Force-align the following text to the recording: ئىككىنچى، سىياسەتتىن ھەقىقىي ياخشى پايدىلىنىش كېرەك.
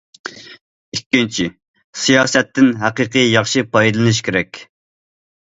ئىككىنچى، 0.97 1.45
سىياسەتتىن 2.05 2.71
ھەقىقىي 2.85 3.29
ياخشى 3.35 3.65
پايدىلىنىش 3.77 4.27
كېرەك. 4.31 4.65